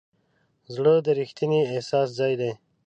[0.73, 2.51] زړه د ریښتیني احساس ځای دی.